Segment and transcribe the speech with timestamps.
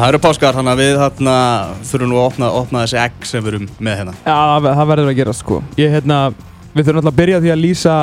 [0.00, 1.32] Það eru páskar, þannig að við þarna
[1.84, 4.14] þurfum nú að opna, opna þessi egg sem við erum með hérna.
[4.24, 6.18] Já, það, verður að gera sko Ég, hérna,
[6.72, 7.96] við þurfum alltaf að byrja því að lýsa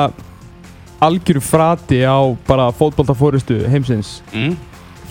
[1.07, 2.17] algjöru frati á
[2.47, 4.53] bara fótboltafóristu heimsins Mm.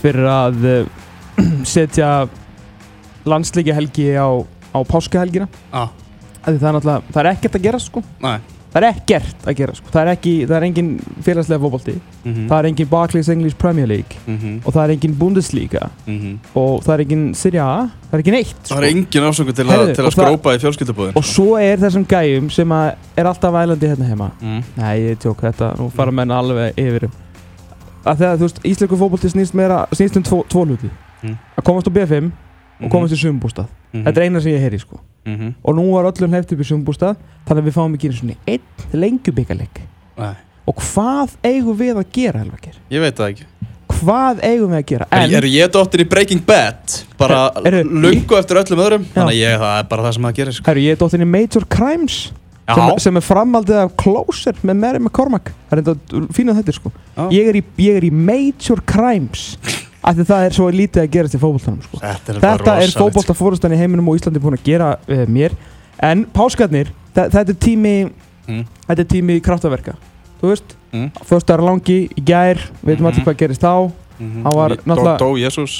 [0.02, 0.86] fyrir að uh,
[1.74, 2.10] setja
[3.26, 4.28] landsleikja helgi á,
[4.70, 5.88] á páskahelgina Ah,
[6.46, 8.36] það er náttúrulega, það er ekkert að gera sko næ.
[8.76, 9.88] Það er ekkert að gera sko.
[9.88, 10.88] Það er, ekki, það er engin
[11.24, 11.92] félagslega fótbolti.
[11.96, 12.48] Mm -hmm.
[12.50, 14.18] Það er engin Barclays English Premier League.
[14.26, 14.58] Mm -hmm.
[14.66, 15.90] og það er engin Bundesliga.
[16.54, 17.88] Og það er engin Serie A.
[18.10, 20.58] Það er ekki neitt Það er engin ásöngu til, Heyrðu, að- til að skrópa í
[20.58, 21.16] fjölskyldubúðin.
[21.16, 24.30] og svo er þessum gæjum sem að er alltaf vælandi hérna heima.
[24.42, 24.62] Mm.
[24.76, 27.08] Nei, ég tjók þetta, nú fara menn alveg yfir
[28.04, 30.90] að þegar, þú veist, íslensku fótbolti snýst meira, snýst um tvo, tvo hluti.
[31.22, 31.36] Mm.
[31.58, 32.30] að komast á B5
[32.82, 34.04] og komast í sumbústað Mhm.
[34.04, 35.54] þetta er eina sem ég heyri, sko Mhm.
[35.64, 38.60] og nú var öllum hleyft upp í sumbústað þannig að við fáum ekki einn
[38.92, 39.80] lengjubíkaleik
[40.18, 40.34] Nei,
[40.66, 42.74] og hvað eigum við að gera, Helvakir?
[42.90, 43.44] ég veit það ekki.
[43.96, 45.06] Hvað eigum við að gera?
[45.12, 49.12] En, er ég dóttir í Breaking Bad bara Er- eru- lungu eftir öllum öðrum Já.
[49.14, 50.64] þannig að ég, það er bara það sem það gerir sko.
[50.66, 52.32] Herru, ég er dóttin í Major Crimes
[52.68, 55.94] sem, sem er framaldið af Closer með Mary McCormack það er enda
[56.34, 56.92] fínað þetta sko
[57.30, 59.56] ég er, í, ég er í Major Crimes
[60.06, 61.98] af því það er svo lítið að gerast í fótboltanum sko.
[61.98, 63.04] þetta er þetta er sko.
[63.08, 65.52] fótboltafórustan í heiminum og Íslandi búin að gera uh, mér
[66.00, 67.96] en páskarnir, þetta er tími
[68.46, 68.62] Mm.
[68.86, 69.96] þetta er tími kraftaverka
[70.40, 71.10] þú veist, Mm.
[71.26, 73.06] förstar langi í gær við veitum Mhm.
[73.10, 73.90] allir hvað gerist þá
[74.20, 74.42] Mhm.
[74.44, 75.18] hann var náttúrulega-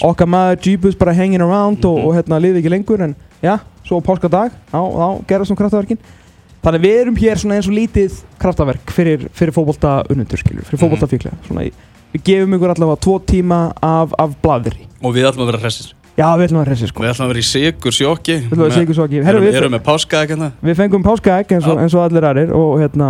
[0.02, 2.06] okkar maður Jeebus bara hanging around og, Mhm.
[2.08, 5.98] og hérna liði ekki lengur en já, svo á páskadag þá, þá gerast um kraftaverkin
[6.64, 10.80] þannig við erum hér svona eins og lítið kraftaverk fyrir, fyrir fótbolta unnendur skilur, fyrir
[10.82, 11.46] Mhm.
[11.46, 11.72] svona í,
[12.14, 15.92] við gefum ykkur allavega tvo tíma af, af bladri og við ætlum að vera hressir.
[16.16, 17.02] Já, við ætlum að reysi sko.
[17.04, 19.46] Við ætlum að vera í sigur sjokki við ætlum að svo ekki Við Herru, erum,
[19.46, 20.46] við, erum með páska ekki hérna.
[20.64, 23.08] Við fengum páskaegg eins, eins og allir aðrir og hérna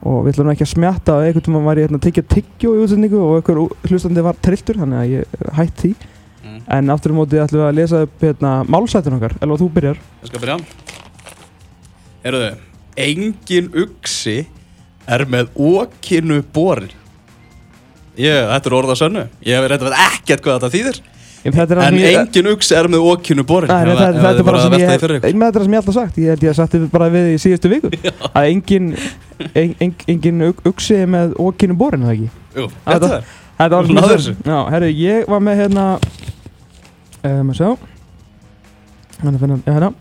[0.00, 1.16] og við ætlum ekki að smjatta.
[1.18, 4.40] Að einhvern tíma var ég hérna að tyggja tyggjó í útsendingu og einhver hlustandi var
[4.40, 5.92] trilltur þannig að ég eh, hætt því.
[6.40, 6.62] Mm.
[6.72, 10.00] en aftur í móti ætlum við að lesa upp hérna, málsætun okkar, eller þú byrjar.
[10.22, 10.56] Ég skal byrja.
[12.24, 12.54] Eru þau
[13.00, 14.38] Engin uksi
[15.08, 16.99] er með okinu borin
[18.18, 19.24] Ég, þetta er orða sönnu.
[19.46, 19.56] Ég
[19.92, 21.00] að ekkert hvað þetta þýðir.
[21.40, 24.40] En þetta er það En ég- engin uksi er með okinu borin þetta, þetta þið
[24.40, 24.90] er bara ég
[25.46, 26.18] þetta er það sem ég hef alltaf sagt.
[26.20, 27.90] Ég held ég að sagt þetta bara við í síðustu viku.
[28.36, 28.90] Að engin,
[29.54, 32.28] en, en, engin uxi er með okkinu borin, eða ekki?
[32.58, 33.30] Jú, Þetta- þetta er.
[33.60, 33.76] Þetta
[34.16, 34.36] ég sagði.
[34.50, 35.86] Já, herru, ég var með hérna
[37.24, 37.70] um, að sjá.
[39.20, 39.92] Hérna, finna, já, hérna.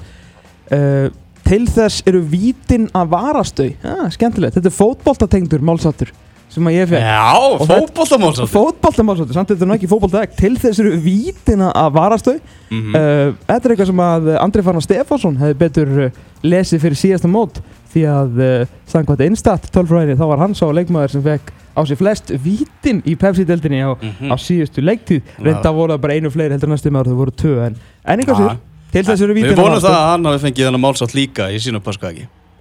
[0.70, 1.10] Uh,
[1.50, 6.12] Til þess eru vítin að varastau ah, Skemmtilegt, þetta er fótboltatengdur málsáttur
[6.50, 7.34] sem að ég fekk Já,
[7.70, 12.40] fótboltamálsat Fótboltamálsáttur, samt þetta er nú ekki fótboltaegg Til þess eru vítin að varastau
[12.70, 12.94] Mhm.
[12.94, 16.12] Uh, þetta er eitthvað sem að Andri Fannar Stefánsson hefði betur uh,
[16.46, 17.56] lesið fyrir síðasta mót.
[17.90, 21.98] Því að uh, samkvæmt einstat tölfræðinni þá var hann sá leikmaður sem fekk á sig
[21.98, 24.30] flest vítin í Pepsi-deldinni á, Mhm.
[24.30, 25.26] á síðustu leiktíð.
[25.42, 28.58] Reynda voru það bara einu fleiri heldur næstum ára þau voru tvö en einhvað sér.
[28.94, 31.58] Til þess eru vítin Við vonum það að hann hafi fengið þennan málsátt líka í
[31.58, 31.82] sínu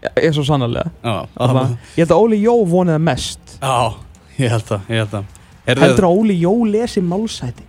[0.03, 0.91] ekki er svo sannarlega.
[1.97, 3.57] Ég held að Óli Jó vonið það mest.
[3.59, 3.95] Já,
[4.39, 5.35] ég held það, ég held það.
[5.69, 7.67] Heldur að Óli Jó lesi málsæti?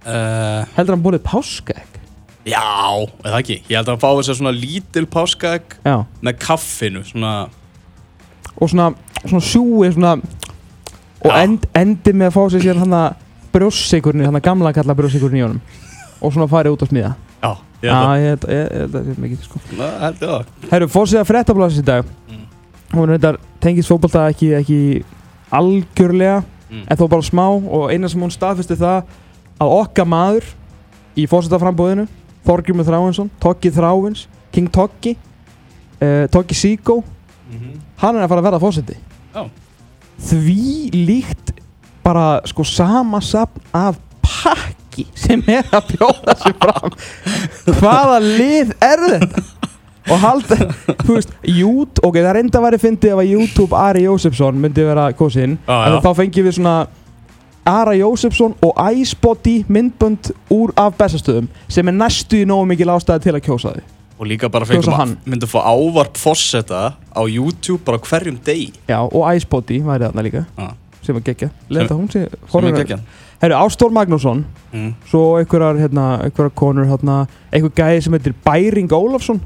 [0.00, 1.96] Uh, heldur að hann búið páskaegg?
[2.48, 2.64] Já,
[3.22, 3.60] eða ekki.
[3.68, 7.34] Ég held að hann fái sér svona lítil páskaegg með kaffinu svona
[8.60, 8.90] og svona,
[9.22, 10.16] svona sjúi svona,
[11.24, 14.96] og end, endi með að fá sér síðan hann að brjóssigurinn, hann að gamla kalla
[14.98, 15.60] brjóssigurinn í honum.
[16.20, 17.14] Og svona farið út að smíða
[17.82, 19.60] Já, ég held að það er mikið sko
[20.70, 22.44] Herru, fórsið að frettablasins í dag Mm.
[22.92, 24.80] hún er þetta tengist fótbolta ekki, ekki
[25.52, 26.84] algjörlega Mm.
[26.86, 29.02] en þó bara smá og eina sem hún staðfesti það
[29.60, 30.44] að okkar maður
[31.16, 32.06] í fórsetaframbóðinu
[32.46, 35.16] Þorgjumur Þráinsson, Toggi Þráins King Toggi
[36.00, 37.02] uh, Toggi Síkó
[37.50, 37.80] Mhm.
[37.98, 38.96] hann er að fara að verða fórseti
[39.34, 39.48] Já.
[40.20, 41.50] því líkt
[42.04, 43.98] bara sko sama sapn af
[44.90, 46.94] pakki sem er að bjóða sér fram.
[47.80, 49.42] Hvaða lið er þetta?
[50.10, 50.56] Og halda,
[51.04, 54.82] þú veist, YouTube ok, það reynda að væri fyndið ef að YouTube Ari Jósefsson myndi
[54.86, 55.58] vera kosinn.
[55.68, 56.00] Já.
[56.02, 56.74] þá fengjum við svona
[57.70, 63.26] Ara Jósefsson og Icebody myndbönd úr af bestastöðum sem er næstu í nógu mikil ástæði
[63.28, 65.12] til að kjósa þau Og líka bara fengum hann.
[65.20, 68.72] að myndum fá ávarp fórseta á YouTube bara hverjum degi.
[68.88, 70.42] Já, og Icebody væri þarna líka.
[70.58, 70.72] Já.
[71.04, 73.04] sem var geggja, leta hún sé sem er geggjan
[73.40, 74.42] Herru, Ástór Magnússon
[74.72, 74.90] mm.
[75.08, 77.22] svo einhverjar, hérna, einhverjar konur hérna,
[77.52, 79.40] einhver gæði sem heitir Bæring Ólafsson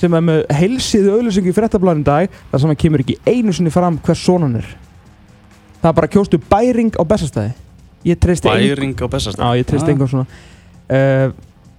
[0.00, 3.72] sem er með heilsíðu auðlýsingu í fréttablaðin dag þar sem hann kemur ekki einu sinni
[3.74, 4.70] fram hvers son hann er.
[5.82, 7.52] Það er bara kjóstu Bæring á bestastæði
[8.08, 9.94] ég treysti engum Bæring á bestastæð Já, ég treysti Ah.
[9.94, 10.26] engum svona.
[10.84, 11.32] Uh,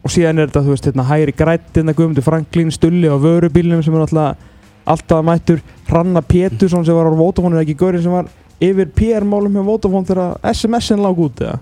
[0.05, 3.83] og síðan er þetta, þú veist, hérna, hægri grætt hérna Guðmundur Franklín, Stulli á vörubílnum
[3.83, 4.35] sem er náttúrulega
[4.85, 5.61] alltaf mættur.
[5.89, 8.29] Hranna Pétursson sem var á er ekki gaurinn sem var
[8.63, 11.59] yfir PR-málum hjá Vodafone þegar SMS-in lág út eða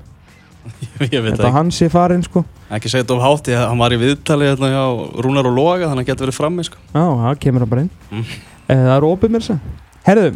[1.11, 2.43] ég veit Þetta ekki, hann sé farinn sko
[2.73, 4.83] ekki segja þetta of hátt ég, hann var í viðtali hérna hjá
[5.25, 6.79] Rúnar og Loga þannig að hann getur verið frammi sko.
[6.93, 8.23] Já, það kemur hann bara inn Mm.
[8.23, 8.39] mm.
[8.69, 9.59] Það er opið mér þess
[10.07, 10.29] Herðu,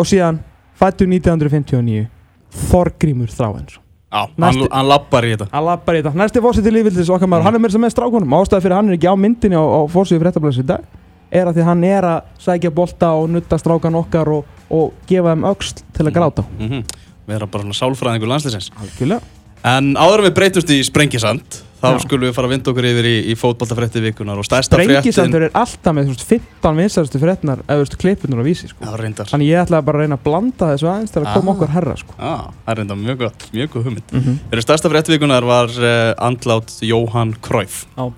[0.00, 0.38] og síðan
[0.82, 2.06] Fættu 1959
[2.70, 3.76] Þorgrímur Þráhens
[4.12, 7.28] Já, hann, Næsti- hann lappar í þetta Hann lappar í þetta Næsti fórseti lífildis okkar
[7.32, 7.46] maður.
[7.46, 9.64] Hann er þess að með strákunum Ástæði fyrir að hann er ekki á myndinni á,
[9.64, 10.84] á fórseti fréttablaðs í dag
[11.32, 14.92] Er að því að hann er að sækja bolta og nutta strákan okkar og, og
[15.08, 16.82] gefa þeim öxl til að gráta mm -hmm.
[17.26, 19.20] Vera bara svona sálfræðingur Algjörlega
[19.62, 23.14] En áður við breytumst í Sprengisand þá skulum við fara að vinda okkur yfir í,
[23.32, 27.78] í fótballtafrétti vikunar og stærsta fréttin Brengisandur er alltaf með veist, 15 vinsarustu fréttnar eða
[27.78, 28.86] þú veist, klippunar á vísi sko.
[28.86, 31.54] Já, Þannig ég ætlaði bara að reyna að blanda þessu aðeins til að koma Ah.
[31.56, 32.14] okkur herra sko.
[32.18, 32.34] Já,
[32.66, 34.60] það er reyndar mjög gott, mjög góð hugmynd mm -hmm.
[34.62, 38.12] Stærsta frétti vikunar var uh, andlát Jóhann Cruyff Já.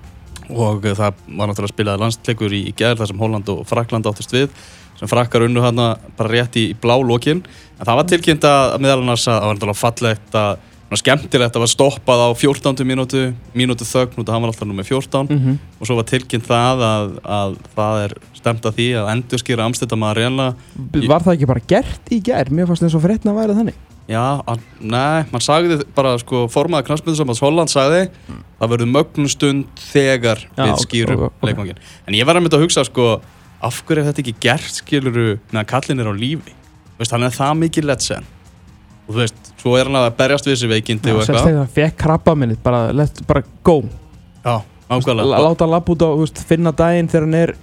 [0.49, 4.33] Og uh, það var náttúrulega spilaði landsleikur í, gerð þar sem Holland og Frakland áttist
[4.35, 4.49] við
[4.95, 5.75] sem frakkar unnu hann
[6.15, 7.41] bara rétt í, í blá lokin
[7.79, 10.63] en það var tilkynnt að meðal annars að það var náttúrulega fallegt að
[10.95, 12.85] skemmtilegt að var stoppað á 14.
[12.87, 13.21] mínútu
[13.57, 16.83] mínútu þögn út að hann var alltaf nummer 14 Mm og svo var tilkynnt það
[16.87, 20.45] að, að það er stemt að því að endurskýra Amsterdam Arena
[20.95, 22.47] Ég- Var það ekki bara gert í gær?
[22.55, 26.91] Mér fannst eins og fréttina væri þannig Já, að, nei, mann sagði bara sko, formaður
[26.91, 28.03] knastmyndusambands Holland sagði
[28.59, 31.47] það verður mögnustund þegar Já, við skýrum ok, ok.
[31.49, 33.07] leikvangin en ég var að mynda að hugsa sko
[33.65, 36.53] af hverju er þetta ekki gert skiluru meðan kallin er á lífi?
[36.99, 38.29] Veist, hann er það mikið letsen
[39.07, 41.49] og þú veist, svo er hann að berjast við þessi veikindi og Semst eitthvað.
[41.49, 43.79] þegar hann fekk krabba minnið bara, let, bara go.
[44.45, 44.55] Já,
[44.89, 47.55] ákvæðlega Láta hann lappa út veist, finna daginn þegar hann er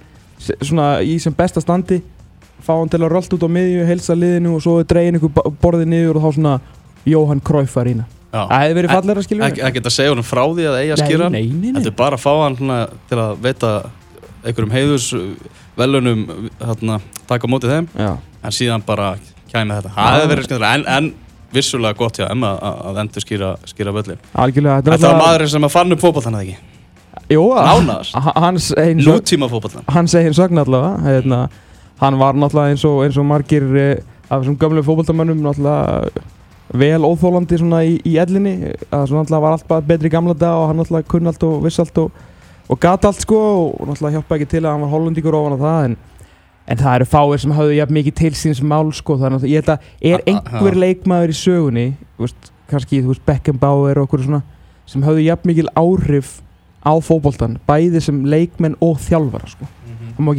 [0.59, 2.01] svona í sem besta standi
[2.63, 5.89] fá hann til að rölda út á miðju, helsa liðinu og svo dregin ykkur borðið
[5.93, 6.53] niður og þá svona
[7.09, 8.47] Jóhann Cruyff var ína Já.
[8.49, 10.93] Það hefði verið fallegra að skilja Ekki, ekki að segja honum frá því að eiga
[10.95, 11.35] að skýra hann
[11.75, 12.77] Þetta er bara að fá hann svona,
[13.11, 13.73] til að veita
[14.43, 15.09] einhverjum heiðus
[15.77, 16.23] velunum
[16.59, 16.97] hérna,
[17.29, 17.85] taka á móti þeim.
[17.97, 18.09] Já,
[18.43, 19.11] en síðan bara
[19.53, 19.91] kæmi þetta.
[19.95, 21.11] Það hefði verið skemmtilega en, en
[21.53, 23.51] vissulega gott hjá Emma að, endur skýra,
[23.95, 26.57] völlin algjörlega Þetta var maðurinn sem að fann upp fótbollan eða ekki?
[27.33, 28.09] Jú, Nánaðar.
[28.25, 29.49] h- Hans einn sögn Nútíma
[30.25, 31.39] einn sögn allavega hérna,
[32.03, 36.09] Hann var náttúrulega eins og, eins og margir eh, af þessum gömlu fótboltamönnum náttúrulega
[36.75, 38.73] vel óþólandi í, í ellinni.
[38.89, 41.43] Að svona náttúrulega var allt bara betri í gamla dag og hann náttúrulega kunni allt
[41.47, 42.09] og viss allt og,
[42.67, 43.39] og gat allt sko
[43.69, 45.95] og náttúrulega hjálpa ekki til að hann var hollendíkur ofan á það en,
[46.67, 49.53] en það eru fáir sem hafðu jafn mikið til síns mál sko það er náttúrulega,
[49.53, 49.79] ég held að
[50.09, 51.85] er einhver leikmaður í sögunni
[52.19, 54.41] veist, kannski þú veist Beckenbauer og okkur svona
[54.91, 56.41] sem hafðu jafn mikil áhrif
[56.83, 59.69] á fótboltan bæði sem leikmenn og þjálfara sko.
[60.13, 60.35] Og má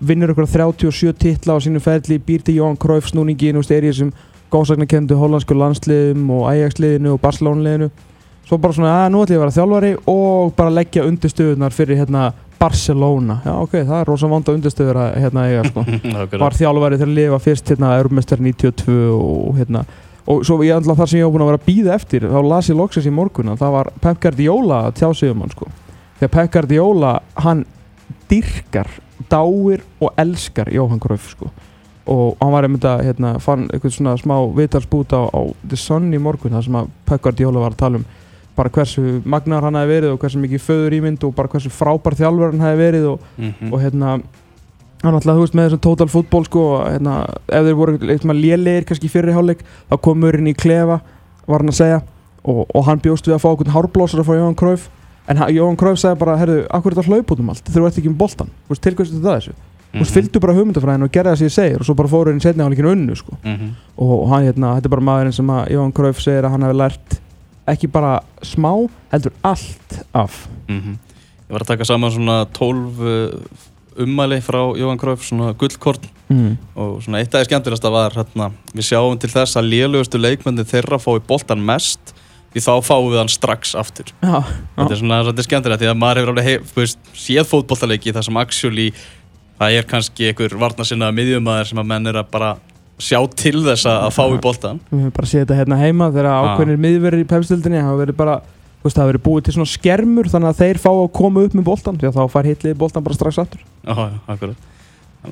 [0.00, 4.12] vinnur ykkur 37 titla á sínu ferli, býr til Jóhann Cruyff snúningin og í þessum
[4.52, 7.90] góðsagnakendu holandsku landsliðum og Ajax-liðinu og Barcelona-liðinu.
[8.46, 11.98] Svo bara svona, að nú ætlum ég að vera þjálfari og bara leggja undirstöðunar fyrir
[11.98, 15.82] hérna Barcelona, já ok, það er rosa vanda undirstöður að hérna eiga sko.
[16.44, 19.82] Var þjálfari til að lifa fyrst hérna Europamester 92 og hérna
[20.26, 22.38] og svo ég ætla þar sem ég var búin að vera að býða eftir þá
[22.42, 25.52] las ég loksins í morgun að það var Pep Guardiola að tjá sig um hann
[25.54, 25.68] sko.
[26.18, 27.12] Þegar Pep Guardiola
[27.44, 27.62] hann
[28.30, 28.90] dyrkar,
[29.32, 31.50] dáir og elskar Jóhann Cruyff sko
[32.06, 36.12] og hann var einmitt að hérna, fann eitthvað svona smá vitalsbút á, á The Sun
[36.14, 38.04] í morgun þar sem að Pep Guardiola var að tala um
[38.56, 42.14] bara hversu magnar hann hefði verið og hversu mikið föður ímynd og bara hversu frábær
[42.16, 43.72] þjálfur hann hefði verið og Mhm.
[43.72, 44.12] og hérna
[45.02, 47.16] hann alltaf, þú veist, með þessum total fútból sko, hérna,
[47.48, 51.00] ef þeir voru eitthvað lélegir kannski hálfleik, þá komur inn í klefa,
[51.46, 52.02] var hann að segja
[52.44, 54.88] og, og hann bjóst við að fá okkur hárblósara frá Jóhann Cruyff,
[55.28, 57.86] en ha- Jóhann Cruyff sagði bara, herru, akkur er þetta hlaup út um allt þú
[57.86, 60.14] ert ekki um boltan, þú veist, til hversu þetta þessu þú veist, Mhm.
[60.16, 62.62] fylgdu bara hugmyndafræðin og gerði það sem ég segir og svo bara fóru í setni
[62.62, 63.70] hálfleikin unnu sko Mhm.
[63.98, 66.62] og, og hann, hérna, þetta er bara maðurinn sem að Jóhann Cruyff segir að hann
[66.62, 67.18] hefði lært
[67.66, 70.98] ekki bara smá, heldur allt af Mhm.
[71.48, 73.30] Ég var að taka saman svona 12 uh,
[74.02, 76.56] ummæli frá Jóhann Cruyff, svona gullkort mm.
[76.76, 80.64] og svona eitt af því skemmtilegasta var hérna, við sjáum til þess að lélugustu leikmenni
[80.66, 82.12] þeirra fái boltan mest
[82.56, 84.12] því þá fáum við hann strax aftur.
[84.22, 84.38] Já,
[84.78, 88.14] þetta er svona þetta er skemmtilegt því að maður hefur alveg hef, veist, séð fótbollaleiki
[88.16, 88.86] þar sem actually
[89.60, 92.50] það er kannski einhver varnasinnaða miðjumæður sem að menn er að bara
[92.96, 96.30] sjá til þess að, fá í boltan Við höfum bara séð þetta hérna heima þegar
[96.32, 98.38] ákveðnir miðverðir í pepstöldinni hafa verið bara,
[98.86, 101.68] það hafa verið búið til svona skermur þannig að þeir fá að koma upp með
[101.68, 103.66] boltan því að þá fær hitlið boltan bara strax aftur.
[103.84, 104.72] Já, já, akkurat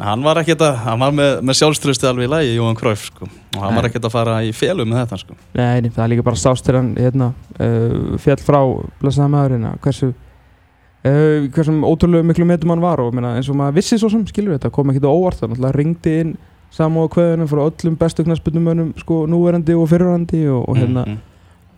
[0.01, 3.29] hann var ekkert að, hann var með, með sjálfströsti alveg í lagi, Jóhann Cruyff, sko.
[3.55, 3.91] Og hann var Nei.
[3.91, 5.37] ekkert að fara í félu með þetta, sko.
[5.55, 8.61] Nei, það er líka bara sást til hann hérna, uh, fjall frá
[9.03, 13.03] blessaða maðurinn að hversu uh, hversum ótrúlega miklu metum hann var.
[13.05, 15.53] Og meina, eins og maður vissi svo sem skilur þetta kom ekki það óvart, það
[15.55, 16.35] náttúrulega ringdi inn
[16.75, 21.19] samúða kveðunum frá öllum bestu knarsbytnumönnum sko núverandi og fyrirverandi og, og hérna Mhm.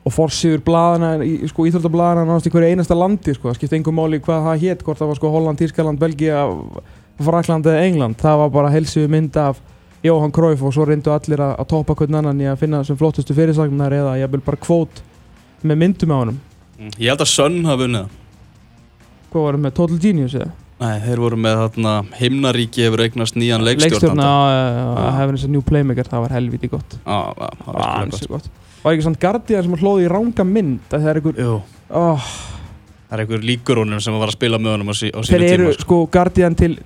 [0.06, 3.96] og forsýður blaðana, í- sko íþróttablaðana náttúrulega í hverju einasta landi sko, það skipti engum
[3.98, 6.44] máli hvað það hétt, hvort það var sko Holland, Tískaland, Belgia,
[7.24, 9.62] Frakland eða England, það var bara helsiðu mynd af
[10.04, 12.98] Jóhann Króif og svo reyndu allir að, að toppa hvern annan í að finna sem
[12.98, 15.00] flottustu fyrirsagnar eða ég vil bara kvót
[15.66, 16.38] með myndum á honum.
[17.00, 18.20] Ég held að Sönn hafa unnið það.
[19.32, 19.74] hvað var það með?
[19.80, 20.52] Total Genius eða?
[20.76, 24.92] Nei, þeir voru með þarna Himnaríki hefur eignast nýjan leikstjórna leikstjórnanda.
[25.00, 26.98] Að hefði þess að New Playmaker það var helviti gott.
[27.06, 28.50] Það var það var alveg ansi gott
[28.86, 32.34] var ekki svona Guardian sem hlóði í ranga mynd að það er einhver oh,
[33.08, 35.30] það er einhver líkur honum sem var að spila með honum á, sí, á þeir
[35.32, 35.86] sínu eru tíma sko.
[35.86, 36.76] sko Guardian til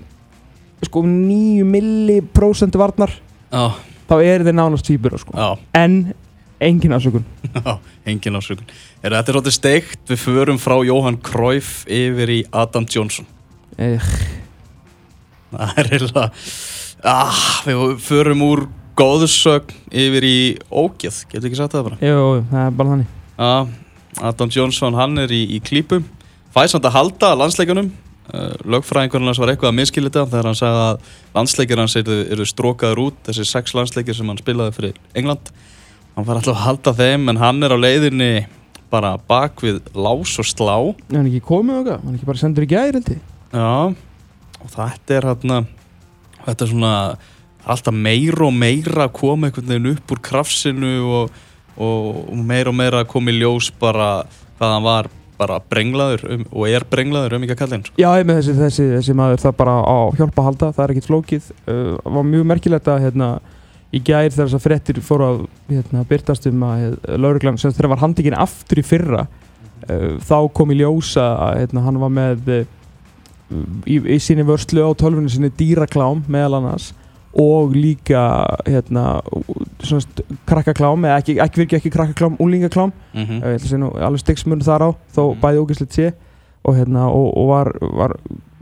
[0.87, 3.13] sko 9 milliprósent varnar
[3.51, 3.65] Já,
[4.09, 5.35] þá eru þeir nánast týpur sko.
[5.77, 6.15] en
[6.61, 7.25] engin ásökun
[7.57, 8.67] já, engin ásökun
[9.03, 13.27] er, Þetta er svolítið steikt, við förum frá Jóhann Cruyff yfir í Adam Johnson.
[13.81, 14.01] Eh,
[15.51, 16.27] Það er eiginlega
[17.11, 18.67] ah, Við förum úr
[19.01, 20.37] góðsögn yfir í
[20.69, 21.99] ógeð, getur ekki sagt það bara?
[22.05, 23.15] Jú, það er bara þannig.
[23.41, 23.53] Já,
[24.31, 26.05] Adam Johnson, hann er í, í klípum
[26.55, 27.89] Fæði samt að halda landsleikunum
[28.71, 32.47] Lögfræðingurinn hans var eitthvað að miskilja þetta þegar hann sagði að landsleikir hans eru, eru
[32.49, 35.51] strókaður út þessi sex landsleikir sem hann spilaði fyrir England.
[36.17, 38.31] Hann var alltaf að halda þeim en hann er á leiðinni
[38.91, 40.77] bara bak við lás og slá.
[41.11, 43.21] Er hann ekki komið okkar, hann er ekki bara sendur í gæri held ég.
[43.51, 43.75] Já,
[44.61, 45.61] og þetta er hérna
[46.47, 46.95] þetta er svona
[47.71, 51.41] alltaf meira og meira að koma einhvern veginn upp úr krafsinu og,
[51.77, 54.11] og meira og meira að koma í ljós bara
[54.59, 55.11] hvað hann var
[55.41, 57.97] bara brenglaður um, og er brenglaður um ekki að kalla hann sko.
[58.01, 61.09] Já, ég með þessi, þessi, þessi maður það bara á hjálpa halda, það er ekkit
[61.09, 63.31] flókið uh, var mjög merkilegt að hérna,
[63.91, 67.95] í gær þegar þessar frettir fóru að hérna, byrtast um að uh, lauruglan sem þegar
[67.95, 72.55] var handikinn aftur í fyrra uh, þá kom í ljós að hérna, hann var með
[72.61, 72.63] uh,
[73.87, 76.93] í, í síni vörslu á tölvunni sinni dýraklám meðal annars
[77.35, 78.23] og líka
[78.67, 79.21] hérna,
[79.87, 80.03] svona
[80.51, 83.39] krakkaklám eða ekki, ekki virkið ekki krakkaklám, úlingaklám mm -hmm.
[83.39, 85.41] ég ætla að segja nú alveg styggsmunum þar á þó Mhm.
[85.41, 86.13] bæði ógæslegt sé.
[86.65, 88.17] Og, hérna, og, og var, var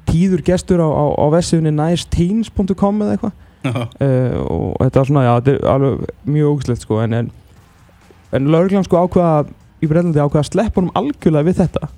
[0.06, 3.32] tíður gestur á, á, á vessifunni niceteens.com eða eitthvað.
[3.64, 7.30] Uh, og þetta var svona, já, þetta er alveg mjög ógæslegt sko en, en,
[8.32, 9.46] en lauruglan sko ákvaða
[9.82, 11.88] í Breitlandi ákvaða að sleppa honum algjörlega við þetta.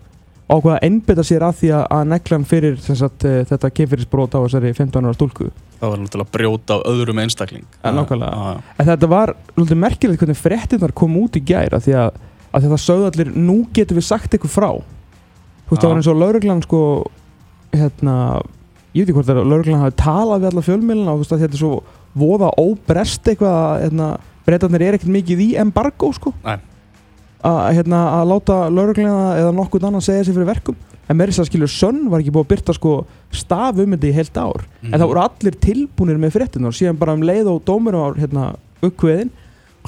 [0.50, 4.34] Ákvaða að einbytta sér að því að, að negla hann fyrir sagt, uh, þetta kemfyrirsbrót
[4.34, 5.50] á þessari 15 ára stúlku
[5.80, 7.66] það var náttúrulega að brjóta á öðrum einstakling.
[7.80, 8.54] Nákvæmlega.
[8.76, 12.18] En þetta var svolítið merkilegt hvernig fréttinnar kom út í gær af því að,
[12.50, 14.70] að þetta sögðu allir nú getum við sagt eitthvað frá.
[15.64, 16.82] Þú veist það var eins og lauruglan sko
[17.72, 18.16] hérna,
[18.92, 21.36] ég veit ekki hvort það er lauruglan hafi talað við alla fjölmiðluna og þú veist
[21.36, 21.72] að þetta er svo
[22.20, 24.10] voða óbrest eitthvað að hérna,
[24.48, 26.34] breytarnir er ekkert mikið í embargo sko.
[27.40, 30.76] Að, hérna, að láta lauruglana eða nokkuð annan segja sér fyrir verkum
[31.10, 32.92] en með þess að skilur sönn var ekki búið að byrta sko
[33.34, 34.62] staf um þetta í heilt ár.
[34.86, 38.14] En það voru allir tilbúinir með fréttina og síðan bara um leið og dómur var
[38.20, 38.44] hérna
[38.80, 39.32] uppkveðin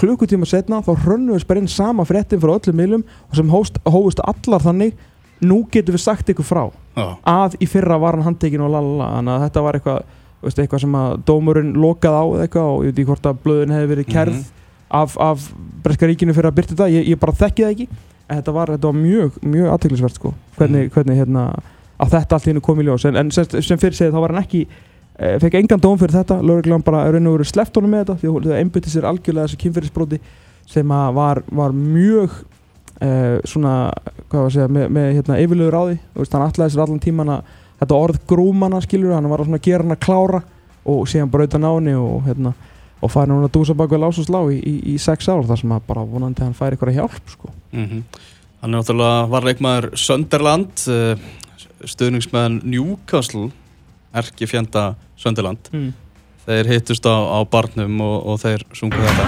[0.01, 4.23] klukkutíma setna þá hrönnuðist bara inn sama fréttin frá öllum miðlum og sem hóst, hófust
[4.25, 4.97] allar þannig
[5.45, 6.63] nú getum við sagt ykkur frá.
[6.97, 7.07] Já.
[7.25, 10.01] að í fyrra var hann handtekinn og lalala þannig að þetta var eitthvað,
[10.45, 13.73] veist, eitthvað sem að dómurinn lokað á eitthvað og ég veit ekki hvort að blöðin
[13.77, 14.51] hefði verið kærð Mhm.
[14.93, 15.47] af, af
[15.83, 16.89] Breska ríkinu fyrir að byrta þetta.
[16.93, 17.87] Ég, ég bara þekki það ekki
[18.29, 20.33] en þetta var, þetta var mjög, mjög aðteglisvert sko.
[20.59, 21.49] Hvernig, hvernig hérna
[22.03, 23.07] að þetta allt hennu kom í ljós.
[23.09, 26.17] En, en sem, sem fyrir segið þá var hann ekki e, fekk engan dóm fyrir
[26.21, 26.39] þetta.
[26.43, 29.51] Lögreglan bara raun og veru sleppt honum með þetta því að það einbytti sér algjörlega
[29.51, 30.21] þessu kynferðisbróti
[30.73, 32.39] sem að var, var mjög
[33.03, 33.11] e,
[33.51, 33.75] svona,
[34.29, 37.35] hvað var að segja með, með hérna, því Þú veist, hann ætlaði sér allan tíman
[37.37, 40.43] að þetta orð grúmana skilur hann var að gera hann að klára
[40.87, 42.55] og síðan brauta náni og hérna
[43.03, 45.47] og færi hún að dúsa bak við lás og slá í, í, í sex ár
[45.49, 47.51] þar sem að bara vonandi hann færi eitthvað hjálp sko.
[47.73, 48.05] Mm
[48.63, 51.19] Hann er náttúrulega var leikmaður Sönderland uh,
[51.83, 53.49] stuðningsmeðan Newcastle
[54.15, 55.91] erki fjenda Sönderland mm.
[56.47, 59.27] þeir hittust á, á barnum og, og þeir sungu þetta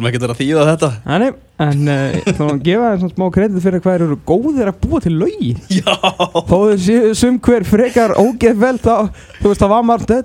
[0.00, 0.90] skulum ekki vera að þýða þetta.
[1.04, 4.70] Þannig en uh, ég ætla að gefa þeim svona smá kredit fyrir hvað eru góðir
[4.70, 5.96] að búa til lögi Já.
[6.48, 9.10] Þau séu sum hver frekar ógeð vel þá,
[9.42, 10.22] þú veist það var maður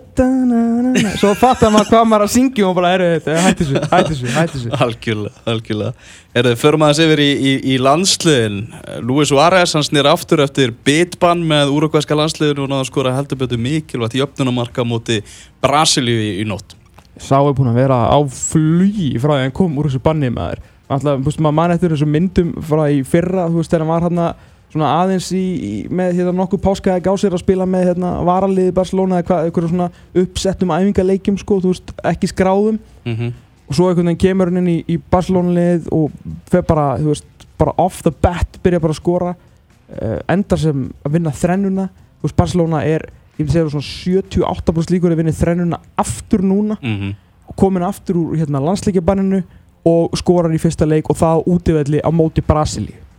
[1.19, 4.61] svo fattar maður hvað maður að syngja og bara þetta, hætti þessu, hætti þessu, hætti
[4.61, 4.71] þessu.
[4.85, 6.07] Algjörlega, algjörlega.
[6.35, 8.61] Erðu, förum aðeins yfir í, í, í landsliðin.
[9.07, 13.59] Luis Suárez, hann snýr aftur eftir bitbann með úrugvæska landsliðin og náða skora heldur betur
[13.59, 15.21] mikilvægt í öfnunamarka móti
[15.63, 16.77] Brasilíu í, í nótt
[17.21, 20.31] Sá er búinn að vera á flugi frá því að hann kom úr þessu banni
[20.33, 20.63] maður.
[20.85, 23.93] Alltaf, þú veist, maður mann eftir þessu myndum frá í fyrra, þú veist, þegar hann
[23.93, 24.27] var hérna
[24.75, 29.21] svona aðeins í, í með hérna nokkuð páskaði gásir að spila með hérna varaliði Barcelona
[29.21, 29.87] eða hvað, eitthvað svona
[30.21, 32.79] uppsettum æfingaleikjum, sko, þú veist, ekki skráðum.
[33.05, 33.33] Mm -hmm.
[33.67, 36.11] og svo einhvern veginn kemur hann inn í, í Barcelona lið og
[36.51, 37.25] fer bara, þú veist,
[37.57, 41.89] bara off the bat byrja bara að skora uh, endar sem að vinna þrennuna.
[42.19, 46.77] Þú veist Barcelona er ég vil segja svona 78% líkur að vinna þrennuna aftur núna
[46.81, 47.13] Mhm.
[47.49, 49.43] og komin aftur úr hérna, landsleikjabanninu
[49.85, 52.41] og skorar í fyrsta leik og það á útivelli á móti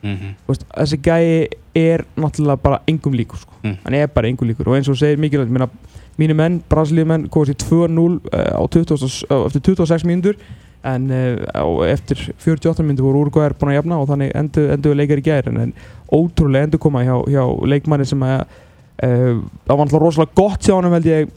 [0.02, 0.34] Mhm.
[0.46, 3.52] Þú veist, þessi gæi er náttúrulega bara engum líkur sko.
[3.64, 3.76] Mm.
[3.84, 5.50] hann er bara engum líkur og eins og segir mikilvægt
[6.18, 10.36] mínu menn, Brasilíu menn komast í 2-0 uh, 20, uh, eftir 26 mínútur
[10.84, 15.18] en uh, eftir 48 mínútur voru Uruguayar búin að jafna og þannig endur endu leikar
[15.18, 15.72] í gæri en, en
[16.12, 18.44] ótrúlega endur koma hjá, hjá leikmanni sem að
[19.02, 21.28] uh, það var alltaf rosalega gott hjá hann held ég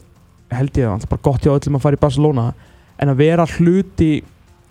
[0.50, 2.46] held ég það var alltaf bara gott hjá öllum að fara í Barcelona
[3.00, 4.12] en að vera hluti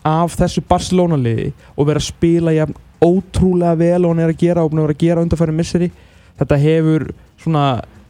[0.10, 4.42] af þessu Barcelona liði og vera að spila jafn ótrúlega vel og hann er að
[4.42, 5.92] gera og að vera að gera undanfæri misseri
[6.40, 7.06] þetta hefur
[7.40, 7.64] svona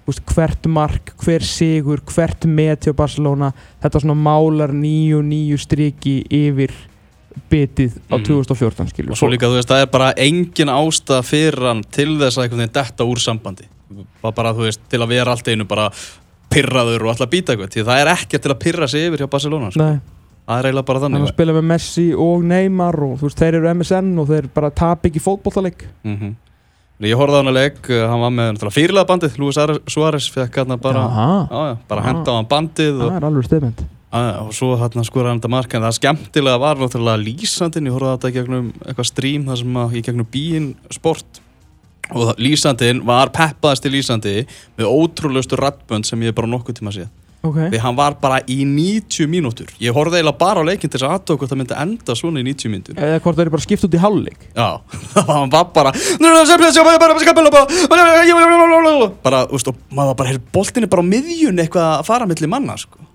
[0.09, 3.51] veist, hvert mark, hver sigur hvert met hjá Barcelona
[3.83, 6.73] þetta svona málar nýju nýju striki yfir
[7.49, 8.25] bitið á Mhm.
[8.25, 12.17] 2014 skilur Og svo líka, þú veist, það er bara engin ástæða fyrir hann til
[12.17, 13.65] þess að veginn detta úr sambandi.
[14.21, 15.89] Bara, bara, þú veist, til að vera allt einu bara
[16.49, 17.73] pirraður og alltaf býta eitthvað.
[17.75, 19.85] Því það er ekkert til að pirra sig yfir hjá Barcelona, sko.
[19.85, 19.99] Nei,
[20.49, 21.27] Það er eiginlega bara hann þannig.
[21.29, 24.71] að spila með Messi og Neymar og þú veist, þeir eru MSN og þeir bara
[24.73, 26.31] tap ekki fótbollaleik Mm
[26.99, 27.59] Ég horfði á hann að
[27.95, 32.01] uh, hann var með náttúrulega fyrirlega bandið, Luis Suárez fekk hann bara, Aha, já, bara
[32.03, 35.39] henda á hann bandið og, það er alveg stefnd að, og svo hann skoraði hann
[35.39, 39.07] þetta mark en það skemmtilega var náttúrulega lýsandinn, ég horfði á þetta í gegnum eitthvað
[39.13, 41.39] strím, það sem að í gegnum bíin sport
[42.11, 44.35] og það- lýsandinn var peppaðasti lýsandi
[44.77, 47.09] með ótrúlegustu rattbönd sem ég bara nokkuð tíma séð.
[47.41, 49.69] Ok, því hann var bara í 90 mínútur.
[49.79, 52.41] Ég horfði eiginlega bara á leikinn til þess að aðtók hvort það myndi enda svona
[52.41, 52.97] í 90 mínútur.
[52.99, 54.41] Eða hvort þeir eru bara skipt út í hálfleik.
[54.57, 54.81] Já,
[55.29, 55.93] hann var bara
[59.23, 62.27] bara, þú veist, og maður bara, hér, boltin er bara á miðjun eitthvað að fara
[62.27, 63.07] milli manna, sko.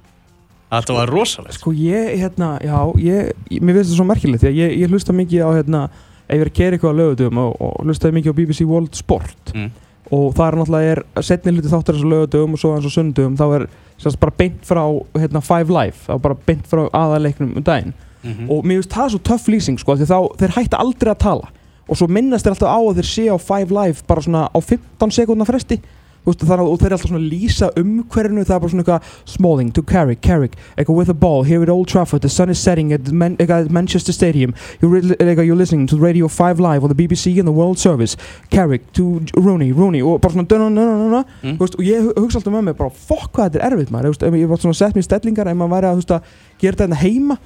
[0.72, 3.28] Þetta var rosalegt, sko ég, hérna, já, ég,
[3.60, 5.82] mér finnst þetta svo merkilegt ég, ég hlusta mikið á, hérna,
[6.28, 8.94] ef ég er að gera eitthvað á lögutum og, og hlustaði mikið á BBC World
[8.94, 9.70] Sport Mm.
[10.12, 13.36] og það er náttúrulega, er setni hluti þáttar þessu lögutum og svo eins og sundum,
[13.36, 13.66] þá er
[13.98, 14.82] sérst bara beint frá,
[15.16, 17.94] hérna, Five Live, þá bara beint frá aðaleiknum um daginn
[18.24, 18.48] Mhm.
[18.50, 21.48] og mér finnst það svo töff lýsing, sko, því þá, þeir hætta aldrei að tala
[21.88, 24.58] og svo minnast þeir alltaf á að þeir sé á Five Live bara svona á
[24.64, 25.80] 15 sekundna fresti
[26.24, 28.84] Veist, þannig, að- og þeir eru alltaf svona að lýsa umhverfinu það er bara svona
[28.84, 29.02] eitthvað
[29.34, 32.58] Smalling to Carrick, Carrick eitthvað with a ball, here at Old Trafford the sun is
[32.58, 36.82] setting at, Man at Manchester Stadium you're, re- eitthvað, you're listening to Radio 5 Live
[36.82, 38.16] on the BBC and the World Service
[38.50, 41.60] Carrick to Rooney, Rooney og bara svona dun, dun, dun, dun, dun, Mm.
[41.60, 44.34] Og ég hu- hugsa alltaf með mig bara fokk hvað þetta er erfitt maður ef
[44.34, 46.22] ég var svona sett mér í stellingar ef maður væri að, að
[46.60, 47.36] gera þetta hérna heima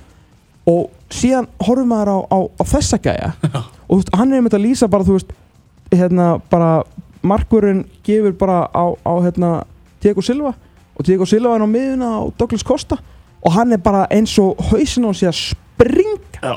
[0.68, 3.32] og síðan horfum maður á, á, á þessa gæja
[3.90, 5.32] og veist, hann er með þetta að lýsa bara, þú veist
[5.90, 6.70] hérna, bara
[7.22, 9.64] markurinn gefur bara á, á hérna,
[10.02, 10.54] Diego Silva
[10.98, 12.98] og Diego Silva er á miðuna á Douglas Costa
[13.44, 16.42] og hann er bara eins og hausin á hann sé að springa.
[16.42, 16.56] Já.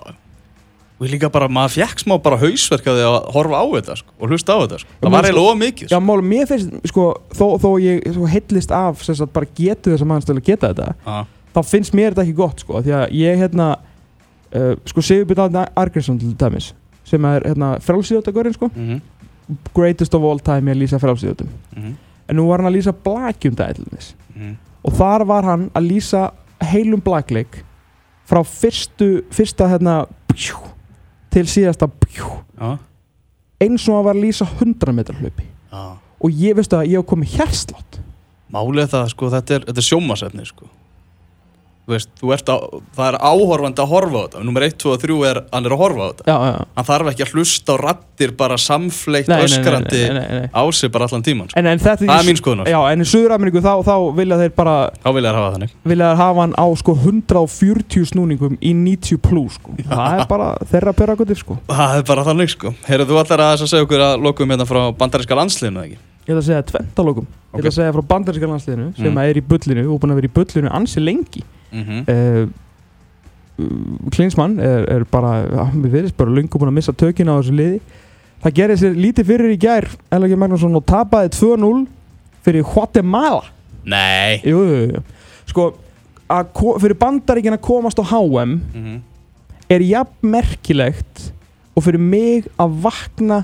[1.02, 3.00] Og ég líka bara, maður fekk smá bara hausverk að
[3.34, 4.90] horfa á þetta, sko, og hlusta á þetta, sko.
[5.02, 6.02] Það var sko- eiginlega of mikið, Já, sko.
[6.06, 10.04] máli, mér finnst, sko, þó, þó ég svo heillist af, sem sagt, bara getu þess
[10.06, 13.16] að mann stölu geta þetta, Já, þá finnst mér þetta ekki gott, sko, því að
[13.18, 13.70] ég, hérna,
[14.54, 19.02] uh, sko, Sigurbjörn Argrísson til dæmis, sem er, hérna, frálsíðjóttagörinn, sko, mhm,
[19.76, 21.50] greatest of all time í að lýsa frálsíðjóttum.
[21.76, 21.96] mhm,
[22.30, 24.14] En nú var hann að lýsa daginn til dæmis.
[24.36, 24.56] mhm.
[24.84, 26.32] Og þar var hann að lýsa
[26.64, 27.64] heilum blackleik
[28.26, 30.58] frá fyrstu, fyrsta hérna pjú,
[31.30, 32.78] til síðasta pjú, Já,
[33.62, 35.44] eins og hann var að lýsa 100 metrar hlaupi.
[35.72, 35.98] Já.
[36.22, 38.00] Og ég veistu að ég hef komið hérslátt
[38.52, 40.66] Málið það, sko, þetta er, þetta er sjómasefni, sko
[41.92, 42.56] veist, þú ert á,
[42.98, 45.76] það er áhorfandi að horfa á þetta Númer 1, 2 og 3 er, hann er
[45.76, 46.56] að horfa á þetta já, já.
[46.78, 48.58] Hann þarf ekki að hlusta á rattir bara
[49.32, 50.02] nei, öskrandi
[50.52, 52.84] á sig bara allan tíman, sko En, en þetta Það er mín skoðun, sko.
[52.92, 56.22] En í Suður-Ameríku þá, þá vilja þeir bara Þá vilja þær hafa þannig vilja þeir
[56.22, 59.76] hafa hann á sko 140 snúningum í 90 plus sko.
[59.92, 63.54] það er bara þeirra perakutir sko Það er bara þannig, sko Heyrðu, þú allar að
[63.56, 66.02] þess að segja okkur að lokum hérna frá bandaríska landsliðinu, ekki?
[66.28, 69.18] Ég ætla að segja tventalókum Ég ætla að segja frá bandaríska landsliðinu sem Mm.
[69.18, 72.02] er í bullinu og búin að vera í bullinu ansi lengi Mm -hmm.
[72.12, 72.48] uh,
[74.12, 77.80] Klinsmann er, er bara, við verðist bara lungu búin að missa tökin á þessu liði
[78.44, 81.86] það gerði sér lítið fyrir í gær Elgi Magnússon og tapaði 2-0
[82.44, 83.44] fyrir Guatemala
[83.86, 85.02] Nei jú, jú, jú.
[85.46, 85.74] sko
[86.80, 89.00] fyrir bandaríkinn að komast á HM mm -hmm.
[89.70, 91.32] er jafn merkilegt
[91.76, 93.44] og fyrir mig að vakna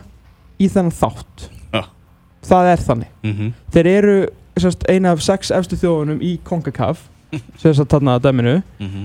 [0.60, 1.50] í þennan þátt.
[2.48, 3.54] Það er þannig Mm -hmm.
[3.74, 4.18] þeir eru
[4.58, 7.06] sérst, eina af sex efstu þjóðunum í CONCACAF
[7.60, 8.54] sem þess að að dæminu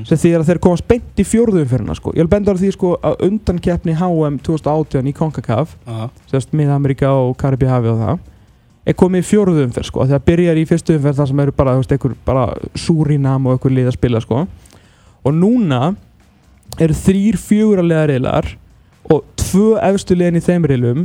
[0.07, 2.13] sem þýðir að þeir komast beint í fjórðum fyrir hana sko.
[2.15, 5.75] ég vil benda á því sko, að undankeppni HM 2018 í CONCACAF
[6.31, 8.19] sérst Mið-Amerika og Karibi hafi og það
[8.87, 11.75] er komið í fjórðu umferð sko, þegar byrjar í fyrstu umferð þar sem eru bara,
[11.79, 14.47] veist, bara Surinam og einhver lið að spila sko.
[15.23, 15.95] og núna
[16.79, 18.55] eru þrýr fjöguralega reyðlar
[19.11, 21.03] og tvö efstu liðin í þeim riðlum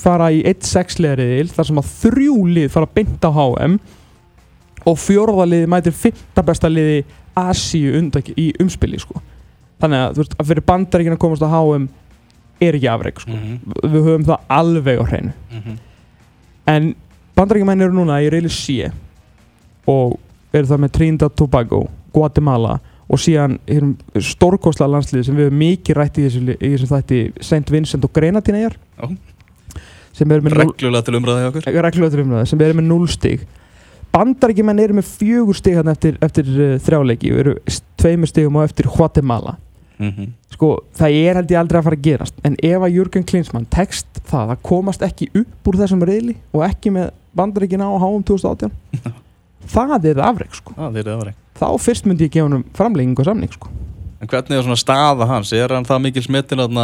[0.00, 3.78] fara í 1-6 liðriðil þar sem að þrjú lið fara beint á HM
[4.88, 7.02] og fjórða liði mætir fyrta besta liði
[7.40, 9.20] Asíu undak í umspili sko.
[9.80, 11.86] þannig að, veist, að fyrir bandaríkina að komast á HM
[12.60, 13.32] er ekki afreg sko.
[13.32, 15.78] Mhm, við höfum það alveg á hreinu mhm.
[16.68, 16.90] en
[17.38, 18.90] bandaríkjumenn eru núna í reyli C
[19.88, 20.18] og
[20.52, 22.78] eru það með Trinidad Tobago, Guatemala
[23.10, 23.58] og síðan
[24.22, 27.66] stórkosla landslið sem við höfum mikið rætt í þessu, í þessu þætti St.
[27.72, 29.18] Vincent og sem eru með núll-
[30.18, 33.46] Reglulega til umræði hjá okkur reglulega til umræðu, sem eru með 0 stig.
[34.10, 38.56] Bandaríkjumenn eru með fjögur stig hérna eftir, eftir uh, þrjáleiki og eru s- tveimur stigum
[38.58, 39.56] á eftir Guatemala.
[40.00, 40.30] Mhm.
[40.48, 43.66] sko, það er held ég aldrei að fara að gerast en ef að Jürgen Klinsmann
[43.68, 48.22] tekst það að komast ekki upp úr þessum reyli og ekki með bandaríkina á HM
[48.24, 48.72] 2018
[49.74, 50.72] það er afreg sko.
[50.78, 53.68] Það er það þá fyrst myndi ég gefa hann framlegging og samning sko
[54.20, 55.50] En hvernig er svona staða hans?
[55.56, 56.74] Er hann það mikil smittin að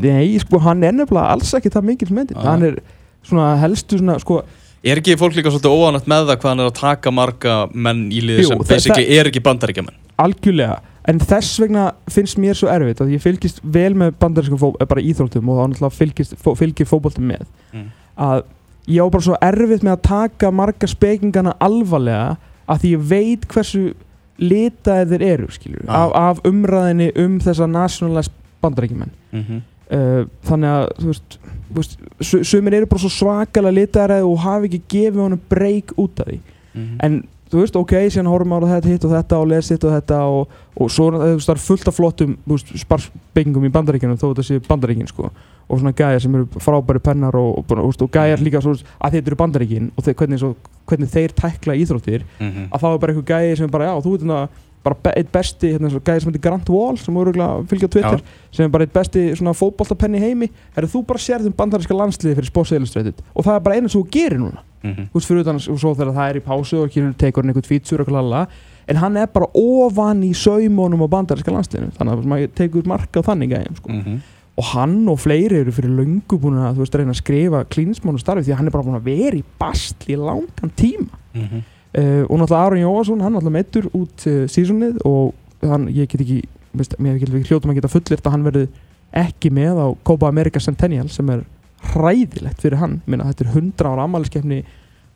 [0.00, 2.46] nei, sko, hann er nefnilega alls ekki það mikil smetin Ah.
[2.52, 2.78] hann er
[3.26, 4.42] svona helstu svona, sko,
[4.86, 8.04] Er ekki fólk líka svolítið óanætt með það hvað hann er að taka marga menn
[8.12, 9.96] í liði sem basically er ekki bandaríkjamenn?
[10.18, 10.78] algjörlega
[11.08, 14.84] en þess vegna finnst mér svo erfitt að ég fylgist vel með bandarískum fó, eh,
[14.86, 17.90] bara íþróttum og þá náttúrulega fylgist, fó, fylgir fótboltum með Mm.
[18.18, 18.42] að
[18.88, 22.36] ég á bara svo erfitt með að taka marga spekingana alvarlega
[22.68, 23.94] að því ég veit hversu
[24.38, 26.04] litaðir þeir eru skilur, Ah.
[26.04, 29.60] af, af umræðinni um þessa nationalist bandaríkjumenn Mm -hmm.
[29.96, 31.38] uh, þannig að þú veist,
[31.70, 35.92] þú veist su- sumir eru bara svo svakalega litaðir og hafa ekki gefið honum breyk
[35.98, 36.38] út af því
[36.74, 36.96] Mhm.
[37.02, 39.84] en þú veist, ok, síðan horfum maður á þetta hitt og þetta og les hitt
[39.86, 42.36] og þetta og, og svo það er fullt af flottum
[42.82, 45.30] sparkbyggingum í bandaríkjunum þó þetta sé bandaríkin sko
[45.66, 49.32] og svona gæjar sem eru frábæri pennar og, og, og, gæjar líka svo, að þetta
[49.32, 50.52] eru bandaríkin og þeir, hvernig, svo,
[50.86, 52.68] hvernig þeir tækla íþróttir Mhm.
[52.70, 54.48] að þá er bara einhver gæji sem er bara, já, þú veit hérna
[54.86, 57.94] bara eitt besti, hérna, gæji sem heitir Grant Wall sem voru örugglega að fylgja á
[57.94, 58.34] Twitter Já.
[58.54, 62.50] sem er bara eitt besti í heimi er þú bara sérð um bandaríska landsliði fyrir
[62.52, 65.08] spósiðilustrætið og það er bara einu sem þú gerir núna Mhm.
[65.10, 67.50] þú veist fyrir utan og svo þegar það er í pásu og kynur tekur hann
[67.54, 68.46] einhvern fítsur og klalla
[68.88, 73.22] en hann er bara ofan í saumónum á bandaríska landsliðinu þannig að maður tekur marka
[73.22, 73.88] þannig gæjum sko.
[73.92, 74.20] Mhm.
[74.56, 78.18] og hann og fleiri eru fyrir löngu búin að þú veist reyna að skrifa klínismánu
[78.18, 81.62] starfi því að hann er bara búin að vera í bastl í langan tíma Mhm.
[81.98, 86.20] uh, og náttúrulega Aron Jóhansson, hann náttúrulega meittur út uh, sísonið og hann, ég get
[86.20, 86.42] ekki
[86.74, 88.68] veist, mér get ekki hljótum að geta fullirt að hann verði
[89.12, 91.44] ekki með á Copa America Centennial sem er
[91.92, 93.00] hræðilegt fyrir hann.
[93.06, 94.62] Minna, þetta er 100 ára ammæliskeppni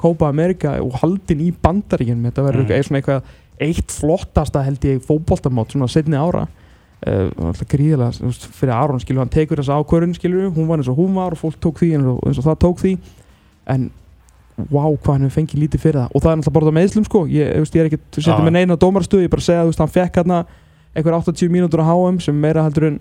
[0.01, 2.87] Copa America og haldin í bandaríkjum þetta verður mm.
[2.87, 6.47] svona eitthvað eitt flottasta held ég fótboltamót svona setni ára.
[7.01, 10.99] Uh, alltaf gríðilega fyrir Aron skilur, hann tekur þessa ákvörðun skilur, hún var eins og
[11.01, 12.93] hún var og fólk tók því eins og, eins og það tók því.
[13.73, 13.87] En
[14.69, 16.11] wow, hvað hann hefur fengið lítið fyrir það.
[16.13, 17.23] Og það er náttúrulega bara það meðslum sko.
[17.33, 19.83] Ég, veist, ég er ekki að setja með neina dómarastuð ég bara segja, þú veist,
[19.85, 20.43] hann fekk hérna
[20.91, 23.01] einhver 80 mínútur á HM sem meira heldur en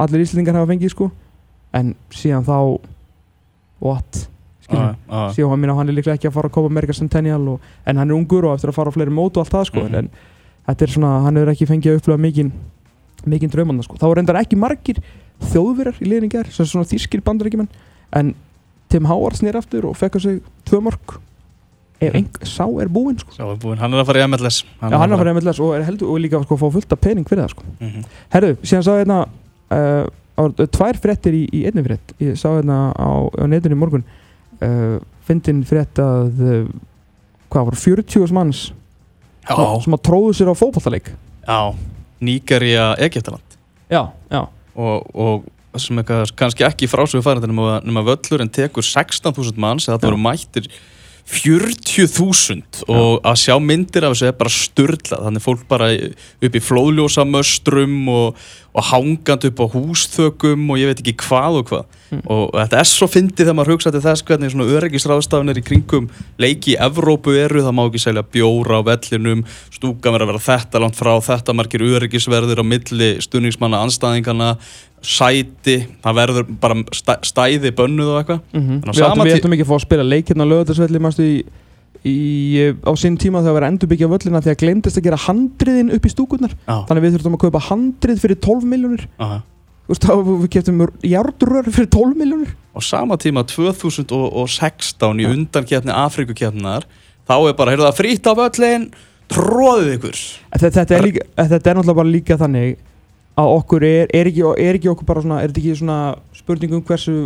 [0.00, 1.10] allir íslendingar hafa fengið sko.
[1.74, 2.56] En síðan þá
[3.84, 4.28] what,
[4.64, 7.96] síðan hann minna hann er líklega ekki að fara að koma Amerika Centennial og, en
[8.00, 9.94] hann er ungur og eftir að fara á fleiri mót og allt það sko Mhm.
[10.00, 10.08] en
[10.68, 12.52] þetta er svona, hann hefur ekki fengið að upplifa mikinn
[13.26, 14.98] mikinn draumanna sko þá er reyndar ekki margir
[15.52, 17.68] þjóðverjar í liðin í gær sem svona þýskir bandarækjumenn
[18.12, 18.34] en
[18.88, 21.20] Tim Howard snýr aftur og fekk á sig tvö mörg
[22.00, 22.16] ef Mhm.
[22.24, 24.98] einhver sá er búinn sko Sá er búinn, hann er að fara í MLS Já,
[24.98, 27.00] hann er að fara MLS og, er heldur, og líka sko, að fá fullt af
[27.00, 27.62] pening fyrir það sko.
[27.80, 28.04] Mhm.
[28.32, 29.28] Herðu, síðan sá ég hérna
[29.70, 32.14] uh, tvær fréttir í, í einni frétt.
[32.22, 34.06] Ég sá hérna á, á netinu í morgun
[34.60, 36.62] uh, fyndin frétt að uh,
[37.52, 38.66] hvað var, 40 manns
[39.44, 41.12] Já, sem að tróðu sér á fótballtaleik
[41.44, 41.74] já
[42.24, 43.58] Nígeria, Egyptaland.
[43.90, 44.46] Já, já.
[44.74, 45.44] Og, og
[45.80, 50.20] sem eitthvað kannski ekki frásögu færandi nema, nema völlur en tekur 16.000 manns það voru
[50.22, 50.68] mættir
[51.24, 56.62] 40.000 og að sjá myndir af þessu er bara styrla þannig fólk bara upp í
[56.62, 58.42] flóðljósa möstrum og,
[58.74, 61.84] og hangand upp á húsþökum og ég veit ekki hvað og hvað.
[62.14, 62.20] Mm.
[62.30, 66.08] og þetta er svo fyndið þegar maður hugsa til þess hvernig svona öryggisráðstafinir í kringum
[66.38, 70.44] leiki í Evrópu eru, það má ekki selja bjóra á vellinum, stúkan verður að vera
[70.44, 74.52] þetta langt frá, þetta margir öryggisverðir á milli stuðningsmanna, anstæðingana
[75.04, 78.40] sæti, það verður bara stæ, stæði bönnuð og eitthvað.
[78.54, 81.36] Mm á Við áttum ekki að fá að spila leik á lögatarsvelli manstu í,
[82.04, 82.16] í,
[82.84, 86.12] á sín tíma þegar við endurbyggja völlina því að glemdist að gera handriðin upp í
[86.12, 86.54] stúkurnar.
[86.64, 89.08] Já, þannig að við þurftum að kaupa handrið fyrir 12 miljónir
[89.84, 96.86] þá við keftum járnrör fyrir 12 miljónir á sama tíma 2016 í undankefni Afrikukefnar
[97.28, 98.88] þá er bara, heyrðu það frýtt á völlin
[99.32, 100.18] tróðið ykkur.
[100.52, 102.76] Þetta, þetta, er líka, þetta er náttúrulega bara líka þannig
[103.40, 105.98] að okkur er, er, ekki, er ekki okkur bara svona, er þetta ekki svona
[106.36, 107.16] spurning um hversu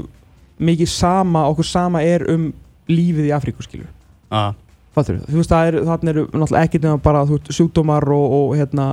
[0.58, 2.48] mikið sama, okkur sama er um
[2.88, 3.90] lífið í Afríku skilur
[4.32, 4.54] ah.
[4.96, 5.36] Fattur þú?
[5.36, 8.88] Veist, það er, þarna eru náttúrulega ekki nema bara veist, sjúkdómar og, og hérna,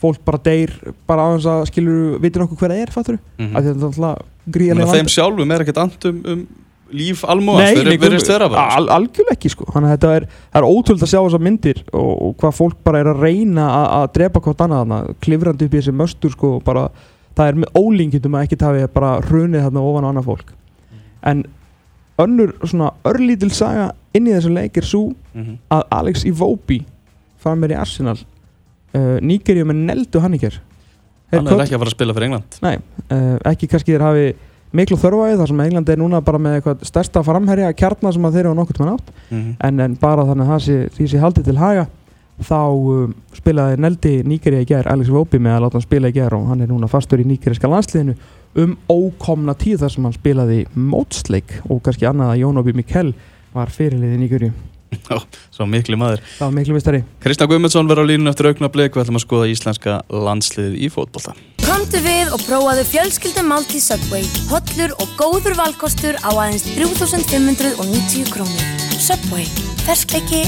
[0.00, 0.72] fólk bara deyr
[1.08, 3.20] bara á þess að skilur, vitur okkur hver það er fattur?
[3.38, 3.52] Mhm.
[3.52, 6.42] að þetta er alltaf Menna, gríðarlega þeim sjálfum er ekkert andum um
[6.90, 8.64] líf almúans, þeir nei, eru verið bara.
[8.74, 9.66] al, algjörlega ekki sko.
[9.70, 12.80] Þannig að þetta er, það er ótrúld að sjá þessar myndir og, og hvað fólk
[12.86, 16.34] bara er að reyna að, að drepa hvort annað þarna, klifrandi upp í þessi möstur
[16.34, 16.84] sko og bara,
[17.38, 20.52] það er með ólíkjundum að ekki hafi bara hrunið þarna ofan á annað fólk.
[21.30, 21.44] En
[22.20, 25.58] önnur svona örlítil saga inn í þessu leik er svo Mhm.
[25.70, 26.80] að Alex Iwobi
[27.38, 30.50] fann mér í Arsenal uh, Nígerju með neldu hann ekki
[31.30, 32.76] hann er ekki að fara að spila fyrir England Nei,
[33.10, 34.24] uh, ekki kannski þeir hafi
[34.74, 38.34] miklu þörfaði þar sem England er núna bara með eitthvað stærsta framherja kjarnar sem að
[38.36, 39.56] þeir eru á nokkuð tíma nátt Mhm.
[39.60, 41.86] en, en bara þannig að sé, því sé haldið til haga
[42.40, 46.12] þá um, spilaði Neldi Nígerja í gær, Alex Iwobi með að láta hann spila í
[46.16, 48.14] gær og hann er núna fastur í nígeriska landsliðinu
[48.56, 53.12] um ókomna tíð þar sem hann spilaði mótsleik og kannski annað að Jón Obi Mikkel
[53.54, 54.52] var fyrirlið í Nígerju
[55.54, 58.96] svo miklu maður það var miklu mistari Kristján Guðmundsson verður á línun eftir aukna blik
[58.96, 61.36] við ætlum að skoða íslenska landsliðið í fótbolta
[61.70, 64.24] Komdu við og prófaðu fjölskyldum máltíð Subway.
[64.50, 68.66] Hollur og góður valkostur á aðeins 3590 krónur.
[68.98, 69.46] Subway.
[69.86, 70.42] Ferskleiki